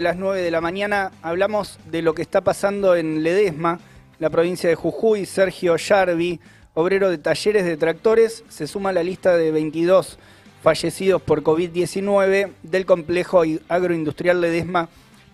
las 0.00 0.16
9 0.16 0.40
de 0.40 0.50
la 0.50 0.62
mañana 0.62 1.12
hablamos 1.20 1.78
de 1.90 2.00
lo 2.00 2.14
que 2.14 2.22
está 2.22 2.40
pasando 2.40 2.96
en 2.96 3.22
Ledesma, 3.22 3.78
la 4.18 4.30
provincia 4.30 4.66
de 4.66 4.74
Jujuy. 4.74 5.26
Sergio 5.26 5.76
Yarvi, 5.76 6.40
obrero 6.72 7.10
de 7.10 7.18
talleres 7.18 7.66
de 7.66 7.76
tractores, 7.76 8.42
se 8.48 8.66
suma 8.66 8.90
a 8.90 8.92
la 8.94 9.02
lista 9.02 9.36
de 9.36 9.50
22 9.50 10.18
fallecidos 10.62 11.20
por 11.20 11.42
COVID-19 11.42 12.50
del 12.62 12.86
complejo 12.86 13.42
agroindustrial 13.68 14.40
Ledesma 14.40 14.88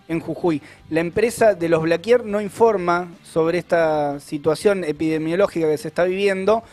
en 0.09 0.19
Jujuy. 0.19 0.61
La 0.89 0.99
empresa 0.99 1.53
de 1.53 1.69
los 1.69 1.83
Blaquier 1.83 2.25
no 2.25 2.41
informa 2.41 3.07
sobre 3.23 3.59
esta 3.59 4.19
situación 4.19 4.83
epidemiológica 4.83 5.69
que 5.69 5.77
se 5.77 5.87
está 5.87 6.03
viviendo 6.03 6.63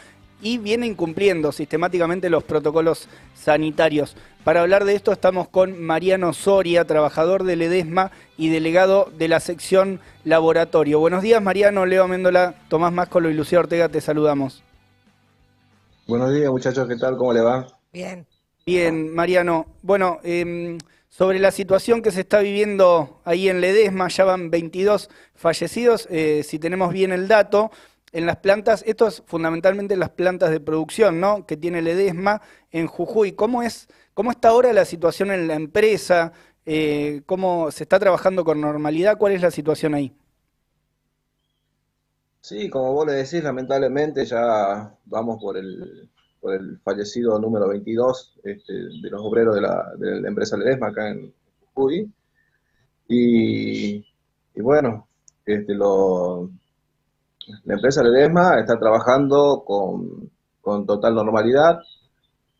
y 0.44 0.58
viene 0.58 0.86
incumpliendo 0.86 1.52
sistemáticamente 1.52 2.28
los 2.28 2.44
protocolos 2.44 3.08
sanitarios. 3.34 4.14
Para 4.44 4.60
hablar 4.60 4.84
de 4.84 4.94
esto 4.94 5.10
estamos 5.10 5.48
con 5.48 5.82
Mariano 5.82 6.34
Soria, 6.34 6.84
trabajador 6.84 7.44
del 7.44 7.62
EDESMA 7.62 8.12
y 8.36 8.50
delegado 8.50 9.10
de 9.16 9.28
la 9.28 9.40
sección 9.40 10.00
laboratorio. 10.22 11.00
Buenos 11.00 11.22
días 11.22 11.42
Mariano, 11.42 11.86
Leo 11.86 12.06
Méndola, 12.06 12.54
Tomás 12.68 12.92
Máscolo 12.92 13.30
y 13.30 13.34
Lucía 13.34 13.58
Ortega, 13.58 13.88
te 13.88 14.02
saludamos. 14.02 14.62
Buenos 16.06 16.34
días 16.34 16.50
muchachos, 16.50 16.86
¿qué 16.86 16.96
tal? 16.96 17.16
¿Cómo 17.16 17.32
le 17.32 17.40
va? 17.40 17.66
Bien. 17.90 18.26
Bien, 18.66 19.14
Mariano. 19.14 19.66
Bueno, 19.80 20.20
em, 20.24 20.76
sobre 21.08 21.38
la 21.38 21.52
situación 21.52 22.02
que 22.02 22.10
se 22.10 22.20
está 22.20 22.40
viviendo 22.40 23.20
ahí 23.24 23.48
en 23.48 23.62
Ledesma, 23.62 24.08
ya 24.08 24.24
van 24.24 24.50
22 24.50 25.08
fallecidos, 25.34 26.06
eh, 26.10 26.42
si 26.44 26.58
tenemos 26.58 26.92
bien 26.92 27.12
el 27.12 27.28
dato 27.28 27.70
en 28.14 28.26
las 28.26 28.36
plantas, 28.36 28.84
esto 28.86 29.08
es 29.08 29.24
fundamentalmente 29.26 29.96
las 29.96 30.10
plantas 30.10 30.52
de 30.52 30.60
producción, 30.60 31.18
¿no? 31.18 31.46
Que 31.46 31.56
tiene 31.56 31.80
el 31.80 31.88
EDESMA 31.88 32.40
en 32.70 32.86
Jujuy. 32.86 33.32
¿Cómo 33.32 33.60
es, 33.60 33.88
cómo 34.14 34.30
está 34.30 34.50
ahora 34.50 34.72
la 34.72 34.84
situación 34.84 35.32
en 35.32 35.48
la 35.48 35.54
empresa? 35.54 36.32
Eh, 36.64 37.22
¿Cómo 37.26 37.72
se 37.72 37.82
está 37.82 37.98
trabajando 37.98 38.44
con 38.44 38.60
normalidad? 38.60 39.18
¿Cuál 39.18 39.32
es 39.32 39.42
la 39.42 39.50
situación 39.50 39.94
ahí? 39.94 40.16
Sí, 42.40 42.70
como 42.70 42.92
vos 42.92 43.04
le 43.04 43.14
decís, 43.14 43.42
lamentablemente 43.42 44.24
ya 44.24 44.96
vamos 45.06 45.42
por 45.42 45.56
el, 45.56 46.08
por 46.40 46.54
el 46.54 46.78
fallecido 46.84 47.36
número 47.40 47.66
22 47.66 48.38
este, 48.44 48.72
de 48.74 49.10
los 49.10 49.22
obreros 49.22 49.56
de 49.56 49.60
la, 49.60 49.92
de 49.98 50.20
la 50.20 50.28
empresa 50.28 50.56
Ledesma 50.56 50.88
acá 50.88 51.08
en 51.10 51.34
Jujuy. 51.74 52.08
Y, 53.08 54.06
y 54.54 54.60
bueno, 54.60 55.08
este, 55.44 55.74
lo, 55.74 56.48
la 57.64 57.74
empresa 57.74 58.02
Ledesma 58.02 58.58
está 58.58 58.78
trabajando 58.78 59.64
con, 59.64 60.30
total 60.86 61.14
normalidad. 61.14 61.78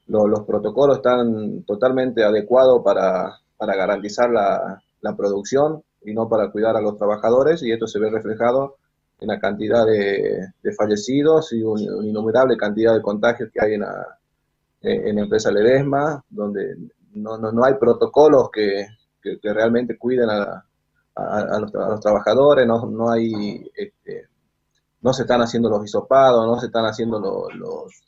Los, 0.07 0.41
protocolos 0.43 0.99
están 0.99 1.63
totalmente 1.63 2.23
adecuados 2.23 2.83
para, 2.85 3.41
garantizar 3.59 4.31
la, 4.31 4.83
producción 5.17 5.83
y 6.03 6.13
no 6.13 6.29
para 6.29 6.51
cuidar 6.51 6.77
a 6.77 6.81
los 6.81 6.97
trabajadores 6.97 7.63
y 7.63 7.73
esto 7.73 7.87
se 7.87 7.99
ve 7.99 8.11
reflejado 8.11 8.77
en 9.21 9.29
la 9.29 9.39
cantidad 9.39 9.87
de, 9.87 10.49
fallecidos 10.77 11.53
y 11.53 11.63
una 11.63 12.07
innumerable 12.07 12.57
cantidad 12.57 12.95
de 12.95 13.03
contagios 13.03 13.51
que 13.53 13.61
hay 13.63 13.75
en 13.75 13.81
la, 13.81 14.19
en 14.83 15.19
empresa 15.19 15.51
Ledesma, 15.51 16.23
donde 16.29 16.77
no, 17.15 17.65
hay 17.65 17.75
protocolos 17.75 18.51
que, 18.51 18.87
realmente 19.43 19.97
cuiden 19.97 20.29
a, 20.29 20.65
los, 21.61 22.01
trabajadores, 22.01 22.67
no, 22.67 22.87
no 22.87 23.11
hay 23.11 23.71
este, 23.75 24.24
no 25.05 25.13
se 25.13 25.23
están 25.23 25.43
haciendo 25.43 25.69
los 25.69 25.85
hisopados, 25.85 26.47
no 26.47 26.59
se 26.59 26.67
están 26.67 26.87
haciendo 26.87 27.21
los, 27.21 28.03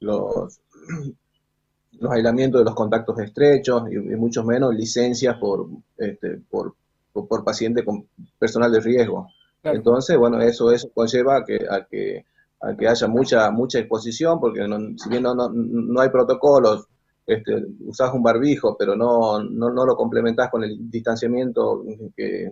los, 0.00 0.60
los, 2.00 2.12
aislamientos 2.12 2.62
de 2.62 2.64
los 2.64 2.74
contactos 2.74 3.18
estrechos 3.18 3.82
y, 3.92 3.98
mucho 4.16 4.42
menos 4.42 4.74
licencias 4.74 5.36
por, 5.36 5.68
este, 5.98 6.38
por, 6.50 6.74
por, 7.12 7.44
paciente 7.44 7.84
con 7.84 8.06
personal 8.38 8.72
de 8.72 8.80
riesgo. 8.80 9.28
Entonces, 9.62 10.16
bueno, 10.16 10.40
eso, 10.40 10.72
eso 10.72 10.90
conlleva 10.94 11.36
a 11.36 11.44
que, 11.44 11.58
a 11.70 11.84
que, 11.84 12.24
a 12.62 12.74
que 12.74 12.88
haya 12.88 13.06
mucha, 13.06 13.50
mucha 13.50 13.78
exposición, 13.78 14.40
porque 14.40 14.66
si 14.96 15.10
bien 15.10 15.22
no, 15.22 15.34
no, 15.34 15.50
no 15.52 16.00
hay 16.00 16.08
protocolos, 16.08 16.86
este, 17.26 17.66
usás 17.80 18.14
un 18.14 18.22
barbijo, 18.22 18.78
pero 18.78 18.96
no, 18.96 19.42
no, 19.42 19.68
no 19.68 19.84
lo 19.84 19.94
complementás 19.94 20.50
con 20.50 20.64
el 20.64 20.90
distanciamiento 20.90 21.84
que, 22.16 22.50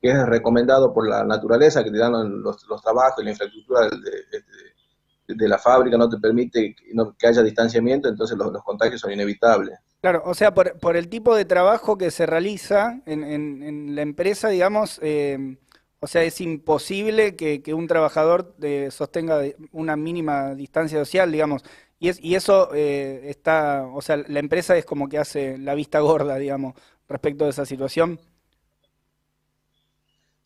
que 0.00 0.10
es 0.10 0.26
recomendado 0.26 0.92
por 0.92 1.08
la 1.08 1.24
naturaleza, 1.24 1.82
que 1.82 1.90
te 1.90 1.98
dan 1.98 2.42
los, 2.42 2.64
trabajos 2.82 3.20
y 3.20 3.24
la 3.24 3.30
infraestructura 3.30 3.88
de, 5.26 5.48
la 5.48 5.58
fábrica, 5.58 5.96
no 5.96 6.08
te 6.08 6.18
permite 6.18 6.74
que, 7.18 7.26
haya 7.26 7.42
distanciamiento, 7.42 8.08
entonces 8.08 8.36
los, 8.36 8.62
contagios 8.62 9.00
son 9.00 9.12
inevitables. 9.12 9.78
Claro, 10.00 10.22
o 10.24 10.34
sea, 10.34 10.54
por, 10.54 10.96
el 10.96 11.08
tipo 11.08 11.34
de 11.34 11.44
trabajo 11.44 11.98
que 11.98 12.10
se 12.10 12.26
realiza 12.26 13.00
en, 13.06 13.94
la 13.94 14.02
empresa, 14.02 14.48
digamos, 14.48 15.00
eh, 15.02 15.58
o 16.00 16.06
sea, 16.06 16.22
es 16.22 16.40
imposible 16.40 17.34
que, 17.34 17.74
un 17.74 17.88
trabajador 17.88 18.54
eh, 18.62 18.88
sostenga 18.92 19.42
una 19.72 19.96
mínima 19.96 20.54
distancia 20.54 20.98
social, 20.98 21.32
digamos, 21.32 21.64
y, 21.98 22.08
es, 22.08 22.22
y 22.22 22.36
eso 22.36 22.70
eh, 22.74 23.22
está, 23.24 23.86
o 23.92 24.00
sea, 24.00 24.16
la 24.16 24.38
empresa 24.38 24.76
es 24.76 24.84
como 24.84 25.08
que 25.08 25.18
hace 25.18 25.58
la 25.58 25.74
vista 25.74 25.98
gorda, 25.98 26.36
digamos, 26.36 26.74
respecto 27.08 27.44
de 27.44 27.50
esa 27.50 27.66
situación. 27.66 28.20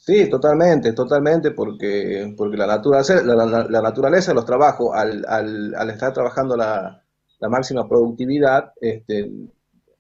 Sí, 0.05 0.29
totalmente, 0.29 0.93
totalmente, 0.95 1.53
porque, 1.53 2.35
porque 2.37 2.57
la, 2.57 2.67
naturaleza, 2.67 3.23
la, 3.23 3.81
naturaleza 3.81 4.33
de 4.33 4.35
los 4.35 4.45
trabajos, 4.45 4.91
al, 4.93 5.25
al, 5.29 5.73
al 5.77 5.91
estar 5.91 6.13
trabajando 6.13 6.57
la, 6.57 7.01
la, 7.39 7.49
máxima 7.49 7.89
productividad, 7.89 8.73
este, 8.81 9.31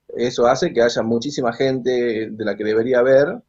eso 0.08 0.48
hace 0.48 0.72
que 0.72 0.82
haya 0.82 1.02
muchísima 1.02 1.52
gente 1.52 2.30
de 2.32 2.44
la 2.44 2.56
que 2.56 2.64
debería 2.64 2.98
haber, 2.98 3.42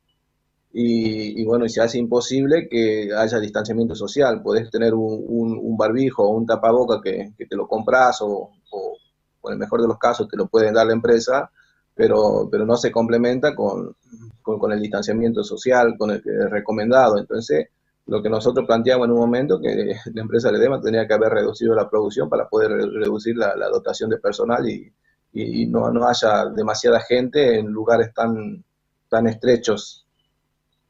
y, 0.72 1.44
bueno, 1.44 1.66
y 1.66 1.70
se 1.70 1.82
hace 1.82 1.98
imposible 1.98 2.68
que 2.70 3.10
haya 3.16 3.40
distanciamiento 3.40 3.96
social. 3.96 4.44
Podés 4.44 4.70
tener 4.70 4.94
un, 4.94 5.58
un, 5.60 5.76
barbijo 5.76 6.24
o 6.24 6.36
un 6.38 6.46
tapaboca 6.46 7.02
que, 7.02 7.34
que, 7.36 7.48
te 7.48 7.56
lo 7.56 7.68
compras 7.68 8.22
o, 8.22 8.52
o, 8.72 8.98
en 9.46 9.54
el 9.54 9.60
mejor 9.60 9.82
de 9.82 9.88
los 9.88 9.98
casos, 9.98 10.28
te 10.28 10.38
lo 10.38 10.48
pueden 10.48 10.76
dar 10.76 10.86
la 10.86 10.94
empresa, 10.94 11.50
pero, 11.96 12.48
pero 12.52 12.66
no 12.66 12.78
se 12.78 12.92
complementa 12.92 13.56
con, 13.56 13.96
con, 14.44 14.72
el 14.72 14.82
distanciamiento 14.82 15.44
social, 15.44 15.96
con 15.98 16.12
el 16.12 16.22
recomendado. 16.52 17.18
Entonces, 17.18 17.70
lo 18.06 18.22
que 18.22 18.30
nosotros 18.30 18.68
planteamos 18.68 19.06
en 19.06 19.12
un 19.14 19.20
momento, 19.20 19.60
que 19.60 19.96
la 20.14 20.22
empresa 20.22 20.52
Ledema 20.52 20.82
tenía 20.82 21.08
que 21.08 21.14
haber 21.14 21.32
reducido 21.32 21.74
la 21.74 21.90
producción 21.90 22.30
para 22.30 22.48
poder 22.48 22.72
reducir 22.72 23.38
la, 23.38 23.56
dotación 23.70 24.10
de 24.10 24.18
personal 24.18 24.68
y, 24.68 24.94
y 25.32 25.66
no, 25.68 25.90
no, 25.92 26.08
haya 26.08 26.46
demasiada 26.46 27.00
gente 27.00 27.58
en 27.58 27.68
lugares 27.68 28.14
tan, 28.14 28.64
tan 29.10 29.28
estrechos. 29.28 30.06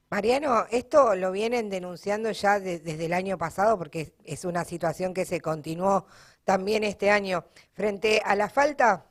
Mariano, 0.09 0.66
esto 0.70 1.16
lo 1.16 1.31
vienen 1.31 1.70
denunciando 1.70 2.31
ya 2.31 2.59
desde 2.59 3.06
el 3.06 3.14
año 3.14 3.38
pasado 3.38 3.78
porque 3.78 4.14
es 4.24 4.46
una 4.46 4.64
situación 4.64 5.14
que 5.14 5.25
se 5.25 5.41
continuó 5.41 6.06
también 6.44 6.84
este 6.84 7.09
año. 7.09 7.46
Frente 7.74 8.22
a 8.24 8.35
la 8.35 8.47
falta 8.47 9.06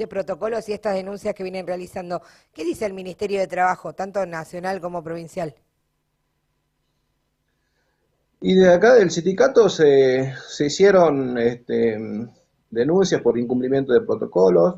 de 0.00 0.08
protocolos 0.08 0.68
y 0.68 0.72
estas 0.72 0.94
denuncias 0.94 1.34
que 1.34 1.42
vienen 1.42 1.66
realizando. 1.66 2.22
¿Qué 2.52 2.64
dice 2.64 2.86
el 2.86 2.94
Ministerio 2.94 3.38
de 3.38 3.46
Trabajo, 3.46 3.92
tanto 3.92 4.24
nacional 4.26 4.80
como 4.80 5.02
provincial? 5.02 5.54
Y 8.40 8.54
de 8.54 8.72
acá 8.72 8.94
del 8.94 9.10
sindicato 9.10 9.68
se, 9.68 10.32
hicieron 10.60 11.36
este, 11.36 11.98
denuncias 12.70 13.20
por 13.20 13.38
incumplimiento 13.38 13.92
de 13.92 14.00
protocolos 14.00 14.76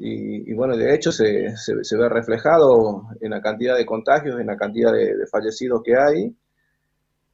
y, 0.00 0.52
bueno, 0.52 0.76
de 0.76 0.94
hecho 0.94 1.10
se, 1.10 1.56
se, 1.56 1.96
ve 1.96 2.08
reflejado 2.08 3.08
en 3.20 3.30
la 3.30 3.40
cantidad 3.40 3.76
de 3.76 3.84
contagios, 3.84 4.38
en 4.38 4.46
la 4.46 4.56
cantidad 4.56 4.92
de, 4.92 5.26
fallecidos 5.26 5.82
que 5.82 5.96
hay. 5.96 6.36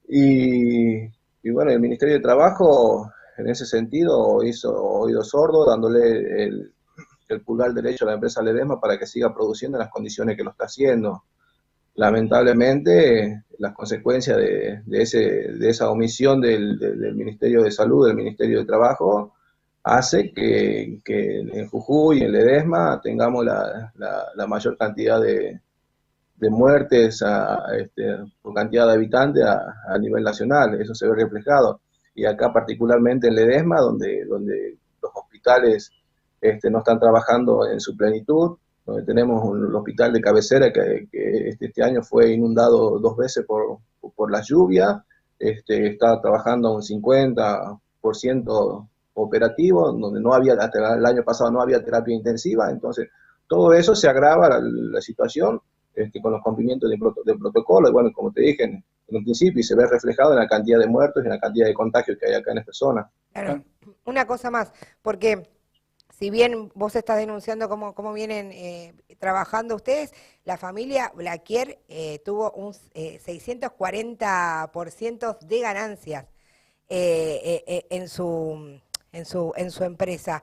Y, 0.09 1.05
y, 1.43 1.51
bueno, 1.51 1.73
el 1.73 1.81
Ministerio 1.81 2.15
de 2.15 2.23
Trabajo 2.23 3.13
en 3.37 3.49
ese 3.49 3.67
sentido 3.67 4.43
hizo 4.45 4.73
oído 4.73 5.23
sordo, 5.25 5.67
dándole 5.67 6.45
el, 6.45 6.75
el 7.29 7.43
pulgar 7.43 7.73
derecho 7.73 8.05
a 8.05 8.09
la 8.09 8.15
empresa 8.15 8.43
Ledesma 8.43 8.81
para 8.81 8.99
que 8.99 9.07
siga 9.07 9.35
produciendo 9.35 9.79
en 9.79 9.81
las 9.81 9.91
condiciones 9.91 10.37
que 10.37 10.45
lo 10.45 10.51
está 10.51 10.65
haciendo. 10.65 11.25
Lamentablemente, 11.95 13.45
las 13.59 13.73
consecuencias 13.73 14.37
de, 14.37 14.83
de 14.85 15.69
esa 15.69 15.91
omisión 15.91 16.41
del, 16.41 16.79
Ministerio 17.15 17.63
de 17.63 17.71
Salud, 17.71 18.07
del 18.07 18.17
Ministerio 18.17 18.59
de 18.59 18.65
Trabajo, 18.65 19.35
hace 19.85 20.33
que, 20.33 21.01
en 21.07 21.69
Jujuy 21.69 22.23
en 22.23 22.33
Ledesma 22.33 23.01
tengamos 23.03 23.45
la, 23.45 23.93
mayor 24.49 24.77
cantidad 24.77 25.21
de, 25.21 25.61
muertes 26.51 27.25
este, 27.79 28.19
por 28.43 28.53
cantidad 28.53 28.87
de 28.87 28.93
habitantes 28.93 29.45
a, 29.45 29.99
nivel 29.99 30.25
nacional. 30.25 30.81
Eso 30.81 30.95
se 30.95 31.09
ve 31.09 31.15
reflejado. 31.15 31.81
Y 32.15 32.27
acá 32.27 32.53
particularmente 32.53 33.29
en 33.29 33.37
Ledesma, 33.37 33.81
donde, 33.81 34.25
donde 34.25 34.77
los 35.01 35.13
hospitales 35.15 35.91
este, 36.45 36.71
no 36.71 36.79
están 36.81 37.01
trabajando 37.01 37.67
en 37.67 37.81
su 37.81 37.97
plenitud, 37.97 38.59
donde 38.85 39.03
tenemos 39.05 39.43
un, 39.43 39.75
hospital 39.75 40.13
de 40.13 40.21
cabecera 40.21 40.71
que, 40.71 41.09
este, 41.11 41.67
este, 41.67 41.83
año 41.83 42.03
fue 42.03 42.33
inundado 42.33 42.99
dos 42.99 43.17
veces 43.17 43.47
por, 43.47 43.79
por 44.15 44.31
la 44.31 44.43
lluvia, 44.43 45.03
este, 45.39 45.87
está 45.87 46.21
trabajando 46.21 46.75
un 46.75 46.83
50% 46.83 48.89
operativo, 49.15 49.91
donde 49.91 50.21
no 50.21 50.35
había, 50.35 50.53
el 50.53 51.07
año 51.07 51.25
pasado 51.25 51.51
no 51.51 51.63
había 51.63 51.83
terapia 51.83 52.15
intensiva, 52.15 52.71
entonces 52.71 53.09
todo 53.47 53.73
eso 53.73 53.95
se 53.95 54.07
agrava 54.07 54.61
la, 54.61 55.01
situación 55.01 55.63
este, 55.95 56.21
con 56.21 56.33
los 56.33 56.43
cumplimientos 56.43 56.91
del, 56.91 56.99
protocolo. 57.39 57.89
Y 57.89 57.93
bueno, 57.93 58.11
como 58.13 58.33
te 58.33 58.43
dije 58.43 58.65
en, 58.65 58.85
un 59.09 59.25
principio, 59.25 59.61
y 59.61 59.63
se 59.63 59.77
ve 59.77 59.87
reflejado 59.87 60.33
en 60.33 60.41
la 60.41 60.49
cantidad 60.49 60.79
de 60.79 60.89
muertos 60.89 61.23
y 61.23 61.27
en 61.27 61.33
la 61.33 61.41
cantidad 61.41 61.67
de 61.67 61.75
contagios 61.75 62.19
que 62.19 62.27
hay 62.27 62.35
acá 62.35 62.53
en 62.53 62.59
esta 62.59 62.73
zona. 62.73 63.11
Claro. 63.33 63.63
Una 64.05 64.27
cosa 64.27 64.51
más, 64.51 64.73
porque 65.03 65.54
si 66.19 66.31
bien 66.31 66.73
vos 66.75 66.97
estás 66.97 67.19
denunciando 67.19 67.69
cómo, 67.69 67.95
cómo 67.95 68.13
vienen 68.13 68.51
eh, 68.53 68.95
trabajando 69.19 69.77
ustedes, 69.77 70.13
la 70.45 70.57
familia 70.57 71.13
Blaquier 71.15 71.79
eh, 71.89 72.21
tuvo 72.25 72.51
un 72.53 72.73
640% 72.73 75.39
de 75.41 75.61
ganancias 75.61 76.27
en, 76.89 78.09
su, 78.09 78.81
en, 79.13 79.25
su, 79.25 79.53
en 79.57 79.71
su 79.71 79.85
empresa. 79.85 80.43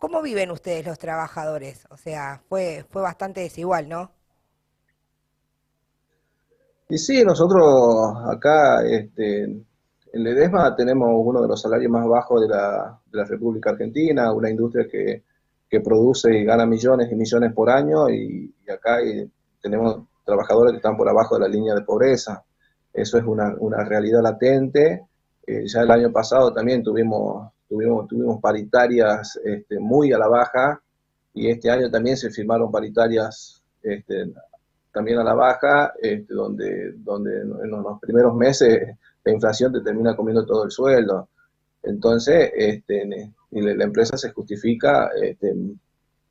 ¿Cómo 0.00 0.22
viven 0.22 0.50
ustedes 0.50 0.86
los 0.86 0.98
trabajadores? 0.98 1.86
O 1.90 1.96
sea, 1.98 2.42
fue, 2.48 2.86
fue 2.88 3.02
bastante 3.02 3.42
desigual, 3.42 3.86
¿no? 3.86 4.10
Y 6.88 6.96
sí, 6.96 7.22
nosotros 7.22 8.14
acá 8.26 8.82
este, 8.84 9.62
en 10.12 10.24
Ledesma 10.24 10.74
tenemos 10.74 11.08
uno 11.14 11.42
de 11.42 11.48
los 11.48 11.60
salarios 11.60 11.90
más 11.90 12.06
bajos 12.06 12.40
de 12.40 12.48
la, 12.48 13.00
República 13.24 13.70
Argentina, 13.70 14.32
una 14.32 14.50
industria 14.50 14.86
que, 14.88 15.22
produce 15.84 16.36
y 16.36 16.44
gana 16.44 16.66
millones 16.66 17.12
y 17.12 17.14
millones 17.14 17.52
por 17.52 17.70
año 17.70 18.10
y, 18.10 18.52
acá 18.68 18.98
tenemos 19.62 20.04
trabajadores 20.24 20.72
que 20.72 20.76
están 20.78 20.96
por 20.96 21.08
abajo 21.08 21.36
de 21.36 21.42
la 21.42 21.48
línea 21.48 21.74
de 21.74 21.82
pobreza. 21.82 22.42
Eso 22.92 23.18
es 23.18 23.24
una, 23.24 23.84
realidad 23.84 24.20
latente. 24.20 25.06
Eh, 25.46 25.66
ya 25.66 25.82
el 25.82 25.90
año 25.90 26.10
pasado 26.10 26.52
también 26.52 26.82
tuvimos 26.82 27.52
paritarias 28.42 29.38
este, 29.44 29.78
muy 29.78 30.12
a 30.12 30.18
la 30.18 30.28
baja 30.28 30.82
y 31.34 31.48
este 31.48 31.70
año 31.70 31.90
también 31.90 32.16
se 32.16 32.30
firmaron 32.30 32.72
paritarias 32.72 33.62
este, 33.82 34.32
también 34.92 35.18
a 35.18 35.24
la 35.24 35.34
baja, 35.34 35.92
este, 36.02 36.34
donde, 36.34 36.94
donde 36.96 37.40
en 37.40 37.70
los 37.70 38.00
primeros 38.00 38.34
meses 38.34 38.96
la 39.24 39.32
inflación 39.32 39.72
te 39.72 39.80
termina 39.80 40.16
comiendo 40.16 40.46
todo 40.46 40.64
el 40.64 40.70
sueldo. 40.70 41.28
Entonces, 41.82 42.52
este, 42.54 43.32
la 43.50 43.84
empresa 43.84 44.16
se 44.16 44.32
justifica 44.32 45.10
este, 45.20 45.54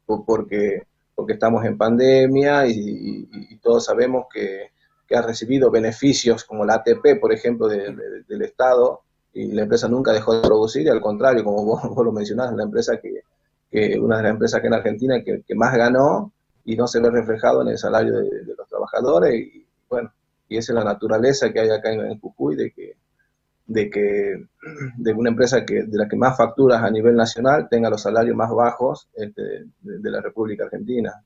porque, 0.05 0.83
porque 1.15 1.33
estamos 1.33 1.65
en 1.65 1.77
pandemia 1.77 2.67
y, 2.67 3.57
todos 3.61 3.85
sabemos 3.85 4.25
que, 4.33 4.71
que, 5.07 5.15
ha 5.15 5.21
recibido 5.21 5.69
beneficios 5.69 6.43
como 6.43 6.65
la 6.65 6.75
ATP, 6.75 7.19
por 7.19 7.33
ejemplo, 7.33 7.67
del 7.67 8.41
Estado, 8.41 9.01
y 9.33 9.51
la 9.51 9.63
empresa 9.63 9.87
nunca 9.87 10.11
dejó 10.11 10.33
de 10.33 10.41
producir, 10.41 10.85
y 10.85 10.89
al 10.89 11.01
contrario, 11.01 11.43
como 11.43 11.63
vos, 11.65 11.83
lo 12.05 12.11
mencionás, 12.11 12.53
la 12.53 12.63
empresa 12.63 12.99
que, 12.99 13.23
una 13.99 14.17
de 14.17 14.23
las 14.23 14.31
empresas 14.31 14.61
que 14.61 14.67
en 14.67 14.73
Argentina 14.73 15.23
que, 15.23 15.43
más 15.55 15.75
ganó 15.75 16.31
y 16.65 16.75
no 16.75 16.87
se 16.87 16.99
ve 16.99 17.11
reflejado 17.11 17.61
en 17.61 17.69
el 17.69 17.77
salario 17.77 18.17
de, 18.17 18.55
los 18.57 18.67
trabajadores, 18.67 19.33
y 19.35 19.65
bueno, 19.89 20.11
y 20.49 20.57
esa 20.57 20.73
es 20.73 20.75
la 20.75 20.83
naturaleza 20.83 21.53
que 21.53 21.59
hay 21.59 21.69
acá 21.69 21.93
en, 21.93 22.01
en 22.01 22.19
Jujuy, 22.19 22.55
de 22.55 22.71
que, 22.71 22.97
de 23.67 23.89
que 23.89 24.45
de 24.97 25.13
una 25.13 25.29
empresa 25.29 25.63
que 25.65 25.83
de 25.83 25.97
la 25.97 26.09
que 26.09 26.17
más 26.17 26.35
facturas 26.35 26.83
a 26.83 26.89
nivel 26.89 27.15
nacional 27.15 27.67
tenga 27.69 27.89
los 27.89 28.01
salarios 28.01 28.35
más 28.35 28.51
bajos 28.51 29.07
este, 29.13 29.41
de, 29.41 29.99
de 29.99 30.11
la 30.11 30.21
República 30.21 30.65
Argentina. 30.65 31.23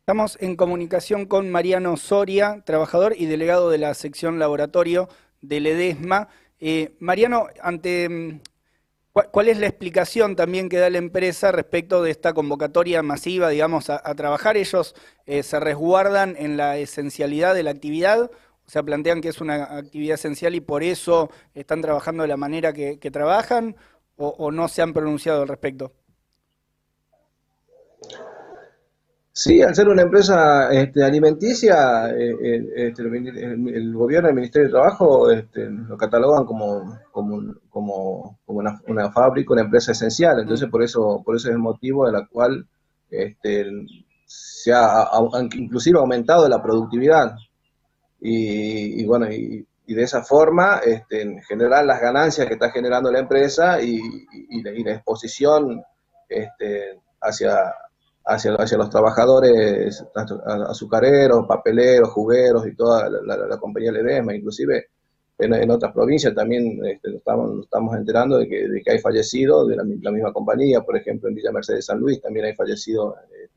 Estamos 0.00 0.38
en 0.40 0.56
comunicación 0.56 1.26
con 1.26 1.50
Mariano 1.50 1.96
Soria, 1.96 2.62
trabajador 2.64 3.14
y 3.16 3.26
delegado 3.26 3.70
de 3.70 3.78
la 3.78 3.94
sección 3.94 4.40
laboratorio 4.40 5.08
del 5.40 5.66
EDESMA. 5.66 6.28
Eh, 6.58 6.96
Mariano, 6.98 7.46
ante 7.62 8.08
mm, 8.08 8.40
¿cuál, 9.12 9.48
es 9.48 9.58
la 9.58 9.66
explicación 9.66 10.36
también 10.36 10.68
que 10.68 10.78
da 10.78 10.90
la 10.90 10.98
empresa 10.98 11.52
respecto 11.52 12.02
de 12.02 12.10
esta 12.10 12.32
convocatoria 12.32 13.02
masiva, 13.02 13.48
digamos, 13.48 13.90
a, 13.90 14.14
trabajar? 14.14 14.56
¿Ellos 14.56 14.94
eh, 15.26 15.42
se 15.42 15.60
resguardan 15.60 16.36
en 16.38 16.56
la 16.56 16.78
esencialidad 16.78 17.54
de 17.54 17.62
la 17.62 17.70
actividad? 17.70 18.30
O 18.66 18.70
sea, 18.70 18.82
plantean 18.82 19.20
que 19.20 19.28
es 19.28 19.40
una 19.40 19.76
actividad 19.78 20.14
esencial 20.14 20.54
y 20.54 20.60
por 20.60 20.82
eso 20.82 21.30
están 21.54 21.82
trabajando 21.82 22.22
de 22.22 22.28
la 22.28 22.36
manera 22.36 22.72
que, 22.72 22.96
trabajan 23.10 23.76
o 24.16 24.50
no 24.50 24.68
se 24.68 24.82
han 24.82 24.92
pronunciado 24.92 25.42
al 25.42 25.48
respecto. 25.48 25.92
Sí, 29.42 29.62
al 29.62 29.74
ser 29.74 29.88
una 29.88 30.02
empresa 30.02 30.70
este, 30.70 31.02
alimenticia, 31.02 32.10
eh, 32.10 32.36
eh, 32.42 32.72
este, 32.76 33.00
el, 33.04 33.94
gobierno 33.94 34.28
y 34.28 34.32
el 34.32 34.36
Ministerio 34.36 34.68
de 34.68 34.72
Trabajo 34.72 35.30
este, 35.30 35.64
lo 35.70 35.96
catalogan 35.96 36.44
como, 36.44 36.98
como, 37.10 37.54
como, 37.70 38.38
una, 38.44 39.10
fábrica, 39.10 39.54
una 39.54 39.62
empresa 39.62 39.92
esencial. 39.92 40.40
Entonces, 40.40 40.68
por 40.68 40.82
eso, 40.82 41.22
por 41.24 41.36
eso 41.36 41.48
es 41.48 41.54
el 41.54 41.58
motivo 41.58 42.04
de 42.04 42.12
la 42.12 42.26
cual 42.26 42.68
este, 43.10 43.64
se 44.26 44.74
ha, 44.74 45.08
inclusive 45.54 45.98
aumentado 45.98 46.46
la 46.46 46.62
productividad. 46.62 47.34
Y, 48.20 49.06
bueno, 49.06 49.32
y, 49.32 49.66
de 49.86 50.02
esa 50.02 50.22
forma 50.22 50.82
este, 50.84 51.40
generar 51.48 51.86
las 51.86 51.98
ganancias 51.98 52.46
que 52.46 52.52
está 52.52 52.70
generando 52.70 53.10
la 53.10 53.20
empresa 53.20 53.80
y, 53.80 54.02
la, 54.62 54.70
y 54.70 54.84
la, 54.84 54.92
exposición 54.92 55.82
este, 56.28 57.00
hacia 57.22 57.72
hacia, 58.24 58.54
hacia 58.54 58.78
los 58.78 58.90
trabajadores 58.90 60.04
azucareros, 60.68 61.46
papeleros, 61.46 62.10
jugueros 62.10 62.66
y 62.66 62.74
toda 62.74 63.08
la, 63.08 63.58
compañía 63.58 63.92
Ledesma, 63.92 64.34
inclusive 64.34 64.88
en, 65.38 65.70
otras 65.70 65.92
provincias 65.92 66.34
también 66.34 66.84
este, 66.84 67.16
estamos, 67.16 67.64
estamos 67.64 67.96
enterando 67.96 68.38
de 68.38 68.46
que, 68.46 68.68
de 68.68 68.82
que 68.82 68.92
hay 68.92 68.98
fallecidos 68.98 69.68
de 69.68 69.76
la, 69.76 69.84
misma 69.84 70.32
compañía, 70.32 70.82
por 70.82 70.96
ejemplo 70.96 71.28
en 71.28 71.34
Villa 71.34 71.50
Mercedes 71.50 71.86
San 71.86 71.98
Luis 71.98 72.20
también 72.20 72.46
hay 72.46 72.54
fallecidos 72.54 73.14
eh, 73.32 73.48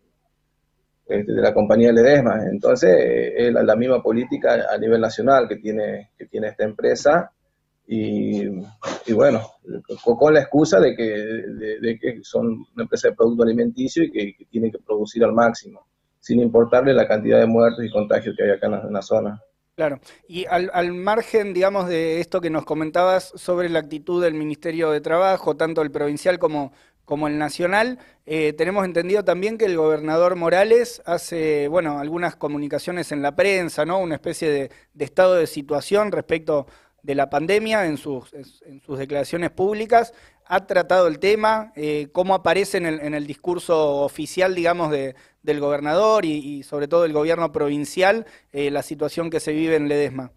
este, 1.06 1.34
de 1.34 1.42
la 1.42 1.54
compañía 1.54 1.92
Ledesma. 1.92 2.46
Entonces 2.50 3.34
es 3.36 3.54
la, 3.54 3.76
misma 3.76 4.02
política 4.02 4.66
a 4.74 4.78
nivel 4.78 5.02
nacional 5.02 5.48
que 5.48 5.58
tiene, 5.58 6.12
que 6.18 6.26
tiene 6.28 6.48
esta 6.48 6.64
empresa 6.64 7.32
y, 7.86 8.48
bueno, 9.14 9.42
con 10.04 10.34
la 10.34 10.42
excusa 10.42 10.80
de 10.80 10.96
que, 10.96 11.04
de, 11.04 12.00
que 12.00 12.20
son 12.24 12.66
una 12.74 12.84
empresa 12.84 13.10
de 13.10 13.16
producto 13.16 13.44
alimenticio 13.44 14.04
y 14.04 14.12
que, 14.12 14.46
tienen 14.50 14.72
que 14.72 14.80
producir 14.80 15.24
al 15.24 15.34
máximo, 15.34 15.88
sin 16.20 16.40
importarle 16.40 16.94
la 16.94 17.08
cantidad 17.08 17.40
de 17.40 17.48
muertos 17.48 17.84
y 17.84 17.92
contagios 17.92 18.36
que 18.38 18.44
hay 18.44 18.52
acá 18.52 18.68
en 18.68 18.94
la, 18.94 19.02
zona. 19.02 19.42
Claro, 19.76 20.00
y 20.28 20.46
al, 20.46 20.70
al, 20.74 20.94
margen, 20.94 21.54
digamos, 21.54 21.88
de 21.88 22.22
esto 22.22 22.40
que 22.40 22.50
nos 22.50 22.64
comentabas 22.64 23.34
sobre 23.36 23.70
la 23.70 23.80
actitud 23.80 24.24
del 24.24 24.34
Ministerio 24.34 24.92
de 24.92 25.02
Trabajo, 25.02 25.58
tanto 25.58 25.82
el 25.82 25.92
provincial 25.92 26.40
como, 26.40 26.72
como 27.06 27.28
el 27.28 27.38
nacional, 27.38 28.00
eh, 28.26 28.54
tenemos 28.54 28.86
entendido 28.86 29.26
también 29.26 29.58
que 29.58 29.66
el 29.66 29.76
gobernador 29.76 30.36
Morales 30.38 31.02
hace, 31.06 31.68
bueno, 31.68 32.00
algunas 32.00 32.38
comunicaciones 32.38 33.12
en 33.12 33.22
la 33.22 33.36
prensa, 33.36 33.84
¿no? 33.84 34.00
Una 34.00 34.16
especie 34.16 34.50
de, 34.50 34.72
de 34.94 35.06
estado 35.06 35.36
de 35.36 35.48
situación 35.48 36.12
respecto 36.12 36.66
de 37.04 37.16
la 37.16 37.30
pandemia 37.30 37.86
en 37.86 37.98
sus, 37.98 38.34
en 38.34 38.82
sus 38.82 38.98
declaraciones 38.98 39.52
públicas, 39.52 40.14
ha 40.46 40.66
tratado 40.66 41.08
el 41.08 41.20
tema, 41.20 41.72
eh, 41.76 42.10
cómo 42.12 42.34
aparece 42.34 42.78
en 42.78 42.86
el, 42.86 43.00
en 43.02 43.14
el, 43.14 43.28
discurso 43.28 44.02
oficial, 44.02 44.56
digamos, 44.56 44.92
de, 44.92 45.16
del 45.42 45.60
gobernador 45.60 46.26
y, 46.26 46.64
sobre 46.64 46.88
todo 46.88 47.04
del 47.04 47.14
gobierno 47.14 47.52
provincial, 47.52 48.26
eh, 48.52 48.72
la 48.72 48.84
situación 48.84 49.30
que 49.30 49.40
se 49.40 49.54
vive 49.54 49.76
en 49.76 49.88
Ledesma. 49.88 50.32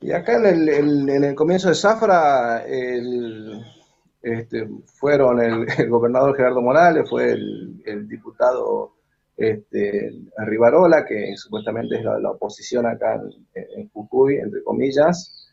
Y 0.00 0.12
acá 0.12 0.36
en 0.36 0.46
el, 0.46 1.08
en 1.08 1.24
el 1.24 1.34
comienzo 1.34 1.68
de 1.68 1.74
Zafra, 1.74 2.64
este, 4.22 4.68
fueron 4.86 5.40
el, 5.78 5.88
gobernador 5.88 6.36
Gerardo 6.36 6.60
Morales, 6.60 7.08
fue 7.08 7.32
el 7.32 8.08
diputado 8.08 8.94
este, 9.36 10.12
a 10.36 10.44
Rivarola, 10.44 11.04
que 11.04 11.36
supuestamente 11.36 11.96
es 11.96 12.04
la, 12.04 12.30
oposición 12.30 12.86
acá 12.86 13.14
en, 13.54 13.66
en, 13.80 13.88
Jujuy, 13.90 14.36
entre 14.36 14.62
comillas, 14.62 15.50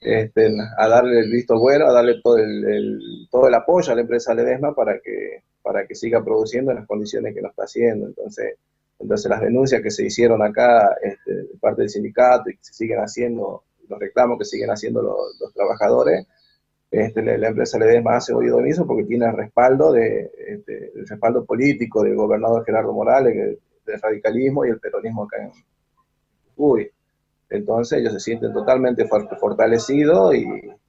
este, 0.00 0.50
a 0.78 0.88
darle 0.88 1.20
el 1.20 1.30
visto 1.30 1.58
bueno, 1.58 1.86
a 1.86 1.92
darle 1.92 2.20
todo 2.22 2.38
el, 2.38 3.28
todo 3.30 3.48
el 3.48 3.54
apoyo 3.54 3.92
a 3.92 3.94
la 3.94 4.00
empresa 4.02 4.34
Ledesma 4.34 4.74
para 4.74 5.00
que, 5.00 5.42
para 5.62 5.86
que 5.86 5.94
siga 5.94 6.24
produciendo 6.24 6.70
en 6.70 6.78
las 6.78 6.86
condiciones 6.86 7.34
que 7.34 7.40
lo 7.40 7.48
está 7.48 7.64
haciendo. 7.64 8.06
Entonces, 8.06 8.56
entonces 8.98 9.30
las 9.30 9.40
denuncias 9.40 9.82
que 9.82 9.90
se 9.90 10.06
hicieron 10.06 10.42
acá 10.42 10.96
este, 11.02 11.34
de 11.34 11.58
parte 11.60 11.82
del 11.82 11.90
sindicato 11.90 12.50
y 12.50 12.56
que 12.56 12.64
se 12.64 12.74
siguen 12.74 12.98
haciendo, 12.98 13.64
los 13.88 13.98
reclamos 13.98 14.38
que 14.38 14.44
siguen 14.44 14.70
haciendo 14.70 15.02
los 15.02 15.52
trabajadores, 15.54 16.26
este, 16.92 17.22
la, 17.22 17.48
empresa 17.48 17.78
le 17.78 17.86
dé 17.86 18.02
más 18.02 18.28
oído 18.28 18.58
omiso 18.58 18.86
porque 18.86 19.04
tiene 19.04 19.24
el 19.24 19.34
respaldo, 19.34 19.92
de, 19.92 20.30
este, 20.46 20.91
el 21.02 21.08
respaldo 21.08 21.44
político 21.44 22.02
del 22.02 22.14
gobernador 22.14 22.64
Gerardo 22.64 22.92
Morales, 22.92 23.58
del 23.84 24.00
radicalismo 24.00 24.64
y 24.64 24.70
el 24.70 24.80
peronismo 24.80 25.24
acá 25.24 25.42
en 25.42 25.52
Uy. 26.56 26.90
Entonces 27.50 27.98
ellos 27.98 28.12
se 28.14 28.20
sienten 28.20 28.52
totalmente 28.52 29.06
fortalecidos 29.06 30.34
y, 30.34 30.46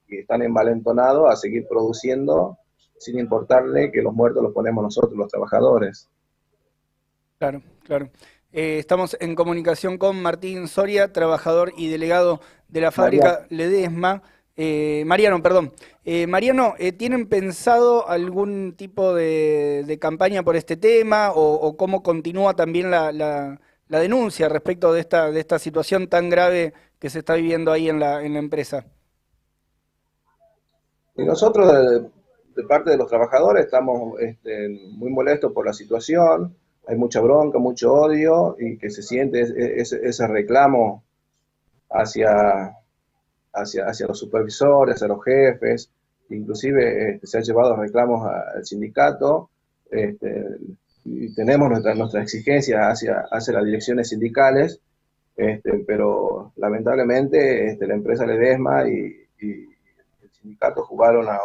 están 0.08 0.42
envalentonados 0.42 1.28
a 1.28 1.34
seguir 1.34 1.66
produciendo 1.66 2.56
sin 2.98 3.18
importarle 3.18 3.90
que 3.90 4.00
los 4.00 4.14
muertos 4.14 4.44
los 4.44 4.52
ponemos 4.52 4.84
nosotros, 4.84 5.12
los 5.14 5.28
trabajadores. 5.28 6.08
Claro, 7.38 7.62
claro. 7.82 8.10
Eh, 8.52 8.78
estamos 8.78 9.16
en 9.18 9.34
comunicación 9.34 9.98
con 9.98 10.22
Martín 10.22 10.68
Soria, 10.68 11.12
trabajador 11.12 11.72
y 11.76 11.88
delegado 11.88 12.40
de 12.68 12.80
la 12.80 12.92
fábrica 12.92 13.44
Ledesma. 13.50 14.22
Eh, 14.56 15.02
Mariano, 15.06 15.42
perdón. 15.42 15.72
Eh, 16.04 16.26
Mariano, 16.26 16.74
eh, 16.78 16.92
¿tienen 16.92 17.26
pensado 17.28 18.08
algún 18.08 18.74
tipo 18.76 19.14
de, 19.14 19.98
campaña 20.00 20.42
por 20.42 20.56
este 20.56 20.76
tema 20.76 21.32
o, 21.34 21.76
cómo 21.76 22.02
continúa 22.02 22.54
también 22.54 22.90
la, 22.90 23.58
denuncia 23.88 24.48
respecto 24.48 24.92
de 24.92 25.00
esta, 25.00 25.58
situación 25.58 26.08
tan 26.08 26.30
grave 26.30 26.72
que 26.98 27.10
se 27.10 27.20
está 27.20 27.34
viviendo 27.34 27.72
ahí 27.72 27.88
en 27.88 27.98
la, 27.98 28.24
en 28.24 28.34
la 28.34 28.38
empresa? 28.38 28.86
Y 31.16 31.24
nosotros, 31.24 31.72
de, 32.54 32.64
parte 32.64 32.90
de 32.90 32.96
los 32.96 33.08
trabajadores, 33.08 33.64
estamos 33.64 34.20
este, 34.20 34.68
muy 34.92 35.10
molestos 35.10 35.52
por 35.52 35.66
la 35.66 35.72
situación. 35.72 36.56
Hay 36.86 36.96
mucha 36.96 37.20
bronca, 37.20 37.58
mucho 37.58 37.92
odio 37.92 38.56
y 38.58 38.76
que 38.78 38.90
se 38.90 39.02
siente 39.02 39.40
ese 39.80 40.26
reclamo 40.26 41.02
hacia 41.88 42.76
hacia, 43.54 43.86
hacia 43.86 44.06
los 44.06 44.18
supervisores, 44.18 44.96
hacia 44.96 45.08
los 45.08 45.24
jefes, 45.24 45.90
inclusive 46.30 47.10
este, 47.10 47.26
se 47.26 47.38
han 47.38 47.44
llevado 47.44 47.76
reclamos 47.76 48.26
al 48.26 48.64
sindicato, 48.64 49.50
este, 49.90 50.44
y 51.04 51.34
tenemos 51.34 51.68
nuestras 51.68 51.96
nuestra 51.96 52.22
exigencias 52.22 52.80
hacia, 52.80 53.26
hacia 53.30 53.54
las 53.54 53.64
direcciones 53.64 54.08
sindicales, 54.08 54.80
este, 55.36 55.84
pero 55.86 56.52
lamentablemente 56.56 57.76
la 57.86 57.94
empresa 57.94 58.26
Ledesma 58.26 58.88
y, 58.88 59.20
el 59.40 60.30
sindicato 60.30 60.84
jugaron 60.84 61.26
a, 61.28 61.38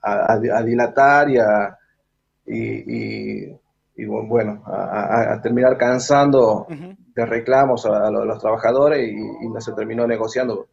a, 0.00 0.62
dilatar 0.64 1.30
y 1.30 1.38
a, 1.38 1.78
y, 2.46 3.52
bueno, 3.96 4.62
a, 4.66 5.40
terminar 5.40 5.76
cansando 5.78 6.66
de 6.68 7.26
reclamos 7.26 7.86
a, 7.86 8.10
los, 8.10 8.40
trabajadores 8.40 9.08
y, 9.08 9.48
no 9.48 9.60
se 9.60 9.72
terminó 9.72 10.06
negociando 10.06 10.66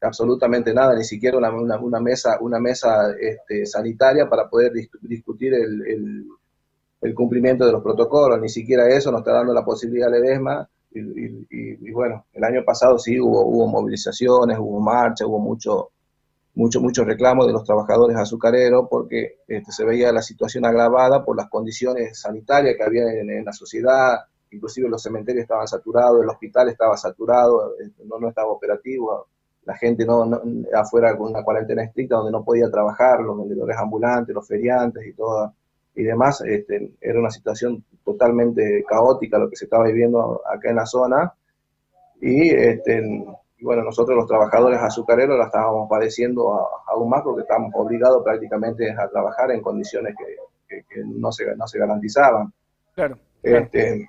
absolutamente 0.00 0.72
nada, 0.72 0.94
ni 0.94 1.04
siquiera 1.04 1.36
una, 1.36 1.50
una, 1.78 2.00
mesa, 2.00 2.38
una 2.40 2.60
mesa 2.60 3.12
este, 3.18 3.66
sanitaria 3.66 4.28
para 4.28 4.48
poder 4.48 4.72
discutir 5.02 5.54
el, 5.54 6.26
el, 7.00 7.14
cumplimiento 7.14 7.66
de 7.66 7.72
los 7.72 7.82
protocolos, 7.82 8.40
ni 8.40 8.48
siquiera 8.48 8.88
eso 8.88 9.10
nos 9.10 9.20
está 9.20 9.32
dando 9.32 9.52
la 9.52 9.64
posibilidad 9.64 10.10
de 10.10 10.18
EDESMA. 10.18 10.68
Y, 10.94 11.46
y, 11.50 11.90
bueno, 11.90 12.26
el 12.34 12.44
año 12.44 12.62
pasado 12.64 12.98
sí 12.98 13.18
hubo, 13.18 13.46
hubo 13.46 13.66
movilizaciones, 13.66 14.58
hubo 14.58 14.78
marcha, 14.78 15.26
hubo 15.26 15.38
mucho, 15.38 15.90
mucho, 16.54 16.80
mucho 16.80 17.04
reclamo 17.04 17.46
de 17.46 17.52
los 17.52 17.64
trabajadores 17.64 18.16
azucareros 18.16 18.86
porque 18.90 19.38
este, 19.46 19.72
se 19.72 19.84
veía 19.84 20.12
la 20.12 20.22
situación 20.22 20.64
agravada 20.64 21.24
por 21.24 21.36
las 21.36 21.48
condiciones 21.48 22.20
sanitarias 22.20 22.76
que 22.76 22.82
había 22.82 23.10
en 23.12 23.44
la 23.44 23.52
sociedad, 23.52 24.18
inclusive 24.50 24.88
los 24.88 25.02
cementerios 25.02 25.42
estaban 25.42 25.66
saturados, 25.66 26.22
el 26.22 26.28
hospital 26.28 26.68
estaba 26.68 26.96
saturado, 26.96 27.74
este, 27.78 28.04
no, 28.04 28.18
no 28.18 28.28
estaba 28.28 28.48
operativo, 28.48 29.28
la 29.64 29.76
gente 29.76 30.04
no, 30.04 30.28
afuera 30.74 31.16
con 31.16 31.30
una 31.30 31.42
cuarentena 31.42 31.84
estricta 31.84 32.16
donde 32.16 32.32
no 32.32 32.44
podía 32.44 32.70
trabajar, 32.70 33.20
los 33.20 33.38
vendedores 33.38 33.76
ambulantes, 33.78 34.34
los 34.34 34.46
feriantes 34.46 35.06
y 35.06 35.12
todo 35.14 35.54
y 35.94 36.04
demás, 36.04 36.42
este, 36.46 36.92
era 37.00 37.18
una 37.18 37.30
situación 37.30 37.84
totalmente 38.04 38.84
caótica 38.88 39.38
lo 39.38 39.50
que 39.50 39.56
se 39.56 39.64
estaba 39.64 39.84
viviendo 39.84 40.40
acá 40.46 40.70
en 40.70 40.76
la 40.76 40.86
zona. 40.86 41.34
Y 42.20 42.50
este, 42.50 43.02
bueno, 43.62 43.82
nosotros 43.82 44.16
los 44.16 44.26
trabajadores 44.26 44.80
azucareros 44.80 45.38
la 45.38 45.46
estábamos 45.46 45.88
padeciendo 45.88 46.68
aún 46.86 47.08
más 47.08 47.22
porque 47.22 47.42
estábamos 47.42 47.72
obligados 47.74 48.22
prácticamente 48.24 48.90
a 48.90 49.08
trabajar 49.08 49.50
en 49.50 49.60
condiciones 49.60 50.14
que, 50.16 51.02
no, 51.04 51.30
se, 51.30 51.54
no 51.56 51.66
se 51.66 51.78
garantizaban. 51.78 52.52
Claro. 52.94 53.18
Este, 53.42 54.06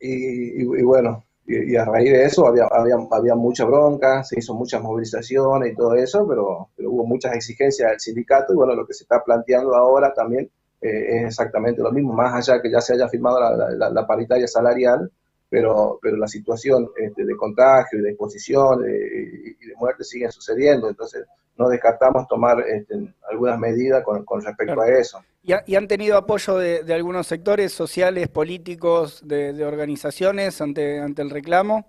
y, 0.00 0.82
bueno, 0.82 1.24
y, 1.46 1.76
a 1.76 1.84
raíz 1.84 2.10
de 2.10 2.24
eso 2.24 2.46
había, 2.46 2.64
había, 2.70 2.96
había, 3.10 3.34
mucha 3.34 3.64
bronca, 3.64 4.24
se 4.24 4.38
hizo 4.38 4.54
muchas 4.54 4.82
movilizaciones 4.82 5.72
y 5.72 5.76
todo 5.76 5.94
eso, 5.94 6.26
pero, 6.26 6.68
pero, 6.76 6.90
hubo 6.90 7.06
muchas 7.06 7.34
exigencias 7.34 7.90
del 7.90 8.00
sindicato 8.00 8.52
y 8.52 8.56
bueno, 8.56 8.74
lo 8.74 8.86
que 8.86 8.94
se 8.94 9.04
está 9.04 9.22
planteando 9.22 9.74
ahora 9.74 10.12
también 10.14 10.50
eh, 10.80 11.18
es 11.18 11.24
exactamente 11.26 11.82
lo 11.82 11.92
mismo, 11.92 12.12
más 12.14 12.34
allá 12.34 12.62
que 12.62 12.70
ya 12.70 12.80
se 12.80 12.94
haya 12.94 13.08
firmado 13.08 13.38
la, 13.38 13.90
la, 13.90 14.06
paritaria 14.06 14.46
salarial, 14.46 15.10
pero, 15.50 15.98
pero 16.00 16.16
la 16.16 16.28
situación 16.28 16.90
este, 16.96 17.24
de 17.24 17.36
contagio 17.36 17.98
y 17.98 18.02
de 18.02 18.10
exposición 18.10 18.84
eh, 18.88 19.56
y 19.60 19.66
de 19.66 19.74
muerte 19.76 20.04
sigue 20.04 20.30
sucediendo, 20.30 20.88
entonces 20.88 21.26
no 21.58 21.68
descartamos 21.68 22.26
tomar 22.26 22.60
este, 22.60 23.12
algunas 23.30 23.58
medidas 23.58 24.02
con, 24.02 24.24
con 24.24 24.42
respecto 24.42 24.80
a 24.80 24.88
eso. 24.88 25.20
¿Y, 25.42 25.74
han 25.74 25.88
tenido 25.88 26.16
apoyo 26.16 26.56
de, 26.56 26.94
algunos 26.94 27.26
sectores 27.26 27.72
sociales, 27.72 28.28
políticos, 28.28 29.20
de, 29.26 29.64
organizaciones 29.64 30.60
ante, 30.60 31.00
ante 31.00 31.22
el 31.22 31.30
reclamo? 31.30 31.86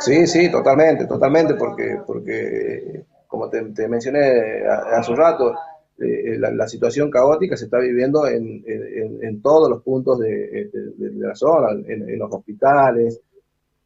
Sí, 0.00 0.26
sí, 0.26 0.50
totalmente, 0.50 1.06
totalmente, 1.06 1.54
porque, 1.54 1.98
porque 2.06 3.04
como 3.26 3.50
te, 3.50 3.88
mencioné 3.88 4.62
hace 4.92 5.10
un 5.10 5.16
rato, 5.16 5.54
eh, 5.98 6.38
la, 6.38 6.66
situación 6.66 7.10
caótica 7.10 7.56
se 7.56 7.66
está 7.66 7.78
viviendo 7.78 8.26
en, 8.26 8.64
en, 8.66 9.40
todos 9.40 9.70
los 9.70 9.82
puntos 9.82 10.18
de, 10.18 10.68
la 11.16 11.34
zona, 11.34 11.70
en, 11.86 12.18
los 12.18 12.32
hospitales, 12.32 13.20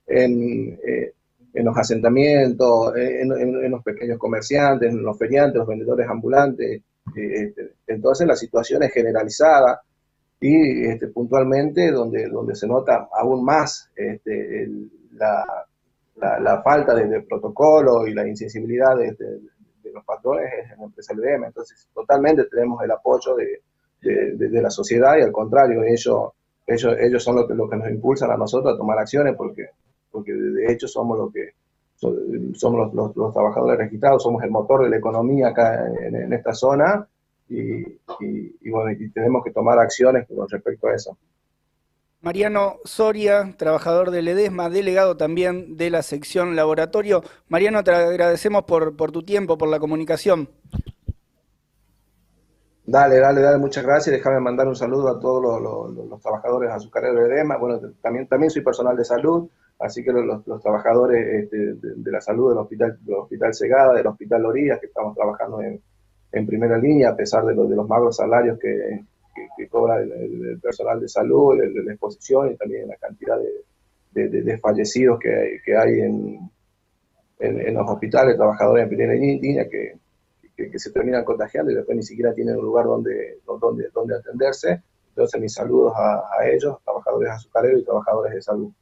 en, 0.07 0.79
eh, 0.87 1.13
en 1.53 1.65
los 1.65 1.77
asentamientos, 1.77 2.95
en, 2.97 3.71
los 3.71 3.83
pequeños 3.83 4.19
comerciantes, 4.19 4.91
en 4.91 5.03
los 5.03 5.19
feriantes, 5.19 5.59
los 5.59 5.69
vendedores 5.69 6.09
ambulantes, 6.09 6.83
este, 7.15 7.73
entonces 7.87 8.27
la 8.27 8.37
situación 8.37 8.83
es 8.83 8.93
generalizada 8.93 9.81
y 10.41 10.87
este, 10.87 11.09
puntualmente 11.09 11.91
donde, 11.91 12.29
donde 12.29 12.55
se 12.55 12.67
nota 12.67 13.09
aún 13.13 13.45
más 13.45 13.91
este, 13.97 14.69
la, 15.13 15.45
la, 16.41 16.63
falta 16.63 16.95
de, 16.95 17.23
protocolo 17.23 18.07
y 18.07 18.15
la 18.15 18.27
insensibilidad 18.27 18.97
de, 18.97 19.17
los 19.93 20.05
patrones 20.05 20.53
es 20.53 20.73
en 20.73 20.79
la 20.79 20.85
empresa 20.85 21.15
LDM. 21.15 21.45
Entonces, 21.45 21.89
totalmente 21.95 22.45
tenemos 22.45 22.83
el 22.83 22.91
apoyo 22.91 23.37
de, 23.37 23.63
la 24.61 24.71
sociedad 24.71 25.17
y 25.19 25.23
al 25.23 25.33
contrario, 25.33 25.83
ellos, 25.83 26.31
ellos, 26.67 26.97
ellos 26.99 27.23
son 27.23 27.37
los 27.37 27.49
que, 27.49 27.55
que 27.55 27.77
nos 27.77 27.91
impulsan 27.91 28.31
a 28.31 28.37
nosotros 28.37 28.75
a 28.75 28.77
tomar 28.77 28.99
acciones 28.99 29.35
porque, 29.37 29.71
porque 30.11 30.33
de 30.33 30.73
hecho 30.73 30.87
somos 30.87 31.19
los 31.19 31.33
que 31.33 31.53
somos 31.99 32.95
los, 32.95 33.17
los, 33.17 33.33
trabajadores 33.33 33.79
registrados, 33.79 34.23
somos 34.23 34.43
el 34.45 34.51
motor 34.51 34.85
de 34.85 34.91
la 34.91 34.99
economía 34.99 35.49
acá 35.49 35.85
en, 36.01 36.33
esta 36.33 36.55
zona 36.55 37.07
y, 37.49 37.83
bueno, 38.71 38.93
y 38.93 39.11
tenemos 39.11 39.43
que 39.43 39.51
tomar 39.51 39.79
acciones 39.79 40.27
con 40.29 40.49
respecto 40.49 40.87
a 40.87 40.95
eso. 40.95 41.17
Mariano 42.21 42.79
Soria, 42.85 43.55
trabajador 43.57 44.11
del 44.11 44.27
EDESMA, 44.27 44.71
delegado 44.71 45.17
también 45.17 45.77
de 45.77 45.89
la 45.89 46.03
sección 46.03 46.57
laboratorio. 46.57 47.23
Mariano, 47.49 47.85
te 47.85 47.93
agradecemos 47.93 48.65
por, 48.65 49.13
tu 49.13 49.23
tiempo, 49.23 49.57
por 49.57 49.69
la 49.69 49.79
comunicación. 49.79 50.49
Dale, 52.85 53.21
dale, 53.21 53.41
dale, 53.41 53.59
muchas 53.59 53.85
gracias. 53.85 54.17
Déjame 54.17 54.41
mandar 54.41 54.67
un 54.67 54.75
saludo 54.75 55.09
a 55.09 55.21
todos 55.21 55.63
los, 55.63 56.21
trabajadores 56.21 56.71
azucareros 56.73 57.29
de 57.29 57.35
EDESMA. 57.35 57.57
Bueno, 57.57 57.81
también, 58.03 58.27
también 58.27 58.51
soy 58.51 58.63
personal 58.63 58.97
de 58.97 59.05
salud. 59.05 59.49
Así 59.79 60.03
que 60.03 60.11
los, 60.11 60.43
trabajadores 60.61 61.45
este, 61.45 61.75
de, 61.75 62.11
la 62.11 62.21
salud 62.21 62.49
del 62.49 62.59
hospital, 62.59 62.99
del 63.01 63.15
hospital 63.15 63.55
Segada, 63.55 63.95
del 63.95 64.09
hospital 64.09 64.43
Lorías, 64.43 64.81
que 64.81 64.87
estamos 64.87 65.15
trabajando 65.15 65.61
en, 65.63 66.47
primera 66.49 66.79
línea, 66.79 67.11
a 67.11 67.17
pesar 67.17 67.45
de, 67.45 67.55
de 67.55 67.77
los 67.77 67.89
magros 67.89 68.17
salarios 68.17 68.59
que, 68.59 69.05
cobra 69.71 70.01
el, 70.01 70.59
personal 70.61 71.01
de 71.01 71.09
salud, 71.09 71.59
de, 71.59 71.83
la 71.83 71.93
exposición 71.93 72.53
y 72.53 72.57
también 72.57 72.89
la 72.89 72.97
cantidad 72.97 73.39
de, 74.13 74.59
fallecidos 74.59 75.19
que, 75.21 75.77
hay 75.77 76.01
en, 76.01 76.51
en, 77.39 77.75
los 77.75 77.89
hospitales, 77.89 78.37
trabajadores 78.37 78.85
en 78.85 78.89
primera 78.89 79.15
línea 79.15 79.69
que, 79.69 79.97
se 80.77 80.91
terminan 80.91 81.25
contagiando 81.25 81.71
y 81.71 81.77
después 81.77 81.97
ni 81.97 82.03
siquiera 82.03 82.35
tienen 82.35 82.57
un 82.57 82.65
lugar 82.65 82.87
donde, 82.87 83.39
donde, 83.61 83.89
donde 83.95 84.17
atenderse. 84.17 84.83
Entonces 85.11 85.41
mis 85.41 85.53
saludos 85.53 85.93
a, 85.97 86.25
a 86.37 86.49
ellos, 86.49 86.79
trabajadores 86.83 87.31
azucareros 87.31 87.81
y 87.81 87.85
trabajadores 87.85 88.35
de 88.35 88.43
salud. 88.43 88.73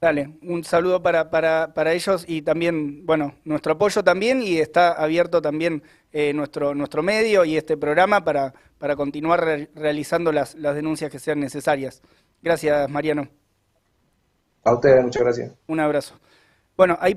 Dale, 0.00 0.38
un 0.42 0.64
saludo 0.64 1.02
para, 1.02 1.28
para, 1.28 1.74
para, 1.74 1.92
ellos 1.92 2.24
y 2.26 2.40
también, 2.40 3.04
bueno, 3.04 3.34
nuestro 3.44 3.74
apoyo 3.74 4.02
también 4.02 4.42
y 4.42 4.56
está 4.56 4.92
abierto 4.92 5.42
también 5.42 5.82
eh, 6.12 6.32
nuestro, 6.32 6.74
nuestro 6.74 7.02
medio 7.02 7.44
y 7.44 7.56
este 7.56 7.76
programa 7.76 8.24
para, 8.24 8.52
para 8.78 8.96
continuar 8.96 9.68
realizando 9.74 10.32
las, 10.32 10.54
las 10.54 10.74
denuncias 10.74 11.10
que 11.10 11.18
sean 11.18 11.40
necesarias. 11.40 12.02
Gracias, 12.42 12.88
Mariano. 12.90 13.28
A 14.64 14.74
ustedes, 14.74 15.02
muchas 15.02 15.22
gracias. 15.22 15.52
Un 15.66 15.80
abrazo. 15.80 16.18
Bueno, 16.76 16.96
ahí 17.00 17.14